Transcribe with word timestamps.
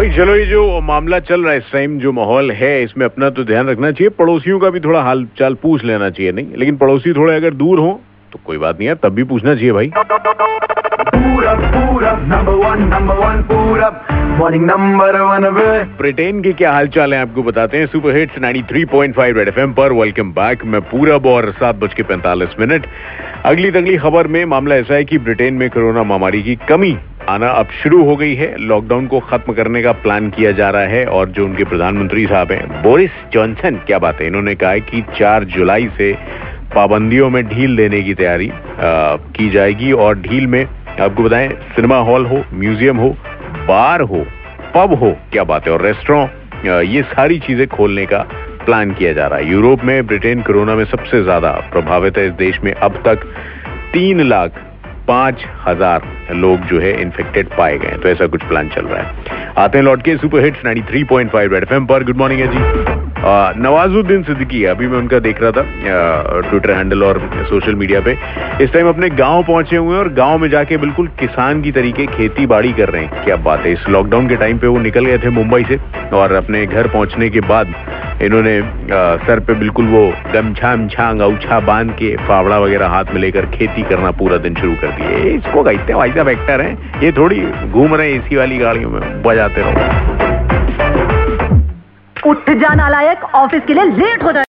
भाई 0.00 0.10
चलो 0.10 0.34
ये 0.36 0.44
जो 0.46 0.80
मामला 0.80 1.18
चल 1.20 1.42
रहा 1.44 1.52
है 1.52 1.58
इस 1.58 1.64
टाइम 1.72 1.98
जो 2.00 2.10
माहौल 2.12 2.50
है 2.50 2.82
इसमें 2.82 3.04
अपना 3.06 3.28
तो 3.30 3.42
ध्यान 3.44 3.68
रखना 3.68 3.90
चाहिए। 3.90 4.08
पड़ोसियों 4.18 4.58
का 4.58 4.68
भी 4.70 4.80
थोड़ा 4.80 5.00
हाल 5.02 5.26
चाल 5.38 5.54
पूछ 5.54 5.84
लेना 5.84 6.08
चाहिए 6.10 6.32
नहीं? 6.32 6.46
लेकिन 6.58 6.76
पड़ोसी 6.76 7.12
थोड़े 7.12 7.34
अगर 7.36 7.54
दूर 7.54 7.78
हो 7.78 7.90
तो 8.32 8.38
कोई 8.46 8.58
बात 8.58 8.78
नहीं 8.78 8.88
है 8.88 8.94
तब 8.94 9.12
भी 9.14 9.24
पूछना 9.24 9.54
चाहिए 9.54 9.72
भाई। 9.72 9.90
ब्रिटेन 15.98 16.40
के 16.42 16.52
क्या 16.52 16.72
हालचाल 16.72 17.14
है 17.14 17.20
आपको 17.20 17.42
बताते 17.42 17.78
हैं। 17.78 17.86
सुपर 17.86 18.16
हिट्स 18.16 18.38
93.5 18.38 19.36
रेड 19.36 19.48
एफएम 19.48 19.72
पर। 19.72 19.92
वेलकम 19.92 20.32
बैक 20.32 20.64
मैं 20.64 20.80
पूरब 20.90 21.26
और 21.26 21.52
सात 21.60 21.76
बज 21.76 21.94
के 21.94 22.02
पैंतालीस 22.04 22.58
मिनट 22.60 22.86
अगली 23.44 23.70
तगली 23.70 23.96
खबर 23.98 24.26
में 24.28 24.44
मामला 24.46 24.76
ऐसा 24.76 24.94
है 24.94 25.04
कि 25.04 25.18
ब्रिटेन 25.20 25.54
में 25.54 25.68
कोरोना 25.70 26.02
महामारी 26.02 26.42
की 26.42 26.56
कमी 26.68 26.96
आना 27.30 27.48
अब 27.52 27.68
शुरू 27.82 28.02
हो 28.04 28.16
गई 28.16 28.34
है। 28.34 28.54
लॉकडाउन 28.60 29.06
को 29.06 29.20
खत्म 29.22 29.52
करने 29.52 29.82
का 29.82 29.92
प्लान 30.02 30.30
किया 30.30 30.52
जा 30.52 30.70
रहा 30.70 30.86
है 30.88 31.04
और 31.08 31.28
जो 31.28 31.44
उनके 31.44 31.64
प्रधानमंत्री 31.64 32.26
साहब 32.26 32.52
हैं, 32.52 32.82
बोरिस 32.82 33.10
जॉनसन, 33.32 33.76
क्या 33.86 33.98
बात 33.98 34.20
है? 34.20 34.26
इन्होंने 34.26 34.54
कहा 34.54 34.70
है 34.70 34.80
कि 34.82 35.02
4 35.14 35.44
जुलाई 35.50 35.88
से 35.98 36.12
पाबंदियों 36.74 37.30
में 37.30 37.42
ढील 37.48 37.76
देने 37.76 38.02
की 38.02 38.14
तैयारी 38.14 38.50
की 39.36 39.48
जाएगी 39.50 39.92
और 39.94 40.18
ढील 40.20 40.46
में, 40.46 40.64
आपको 41.00 41.22
बताएँ, 41.22 41.48
सिनेमा 41.48 41.98
हॉल 42.00 42.26
हो, 42.26 42.42
म्यूज़ियम 42.54 42.96
हो, 42.96 43.08
बार 43.68 44.00
हो, 44.02 44.24
पब 44.74 44.94
हो, 44.94 45.16
क्या 45.32 45.44
बात 45.44 45.66
है? 45.66 45.72
और 45.72 45.82
रेस्टोरेंट 45.82 46.38
ये 46.86 47.02
सारी 47.04 47.38
चीज़ें 47.40 47.66
खोलने 47.68 48.06
का 48.06 48.18
प्लान 48.64 48.90
किया 48.92 49.12
जा 49.12 49.26
रहा 49.26 49.38
है। 49.38 49.50
यूरोप 49.50 49.84
में 49.84 50.06
ब्रिटेन 50.06 50.42
कोरोना 50.42 50.74
में 50.74 50.84
सबसे 50.86 51.22
ज़्यादा 51.22 51.50
प्रभावित 51.72 52.18
है। 52.18 52.26
इस 52.26 52.32
देश 52.36 52.58
में 52.64 52.72
अब 52.72 53.02
तक 53.06 53.24
तीन 53.92 54.20
लाख 54.22 54.60
पाँच 55.10 55.44
हज़ार 55.66 56.34
लोग 56.36 56.66
जो 56.68 56.80
है 56.80 57.00
इन्फेक्टेड 57.02 57.48
पाए 57.58 57.78
गए 57.78 57.96
तो 58.02 58.08
ऐसा 58.08 58.26
कुछ 58.28 58.44
प्लान 58.44 58.68
चल 58.70 58.86
रहा 58.86 59.02
है। 59.02 59.52
आते 59.58 59.78
हैं 59.78 59.84
लौट 59.84 60.02
के 60.02 60.16
सुपर 60.16 60.44
हिट्स 60.44 60.64
93.5 60.66 61.52
रेड 61.52 61.62
एफएम 61.62 61.86
पर। 61.86 62.04
गुड 62.04 62.16
मॉर्निंग 62.18 62.40
है 62.40 62.48
जी 62.48 62.98
नवाजुद्दीन 63.56 64.22
सिद्दीकी, 64.22 64.64
अभी 64.64 64.86
मैं 64.88 64.98
उनका 64.98 65.18
देख 65.20 65.40
रहा 65.42 65.50
था 65.52 65.62
ट्विटर 66.42 66.70
हैंडल 66.70 67.02
और 67.04 67.18
सोशल 67.48 67.74
मीडिया 67.74 68.00
पे। 68.00 68.12
इस 68.64 68.72
टाइम 68.72 68.88
अपने 68.88 69.08
गाँव 69.10 69.42
पहुँचे 69.44 69.76
हुए 69.76 69.92
हैं 69.92 69.98
और 69.98 70.12
गाँव 70.14 70.38
में 70.38 70.48
जाके 70.50 70.76
बिल्कुल 70.78 71.08
किसान 71.20 71.62
की 71.62 71.72
तरीके 71.72 72.06
खेती 72.08 72.46
बाड़ी 72.46 72.72
कर 72.72 72.88
रहे 72.88 73.02
हैं। 73.04 73.24
क्या 73.24 73.36
बात 73.38 73.66
है, 73.66 73.72
इस 73.72 73.88
लॉकडाउन 73.88 74.28
के 74.28 74.36
टाइम 74.36 74.58
पे 74.58 74.66
वो 74.66 74.78
निकल 74.80 75.06
गए 75.06 75.18
थे 75.18 75.30
मुंबई 75.32 75.64
से 75.64 75.78
और 76.12 76.32
अपने 76.34 76.64
घर 76.66 76.88
पहुँचने 76.88 77.28
के 77.30 77.40
बाद 77.42 77.74
इन्होंने 78.22 78.60
सर 79.26 79.40
पे 79.40 79.54
बिल्कुल 79.54 79.86
वो 79.86 80.02
गमछा 80.32 80.74
छांग, 80.88 81.20
औछा 81.20 81.60
बाँध 81.60 81.90
के 81.92 82.16
फावड़ा 82.26 82.58
वगैरह 82.58 82.86
हाथ 82.86 83.04
में 83.14 83.20
लेकर 83.20 83.46
खेती 83.46 83.82
करना 83.82 84.10
पूरा 84.18 84.36
दिन 84.38 84.54
शुरू 84.54 84.74
कर 84.74 84.90
दिए। 84.92 85.32
इसको 85.34 85.62
कहते 85.62 85.92
हैं 85.92 85.98
साहब 86.12 86.28
है 86.28 86.34
हैं, 86.62 87.00
ये 87.02 87.12
थोड़ी 87.12 87.40
घूम 87.70 87.94
रहे 87.94 88.12
हैं 88.12 88.18
एसी 88.18 88.36
वाली 88.36 88.58
गाड़ियों 88.58 88.90
में, 88.90 89.00
बजाते 89.22 89.62
रहो। 89.62 89.72
उठ 92.30 92.50
जाना 92.60 92.88
लायक, 92.88 93.24
ऑफ़िस 93.34 93.62
के 93.66 93.74
लिए 93.74 93.84
लेट 93.84 94.22
हो 94.24 94.32
जाए। 94.32 94.44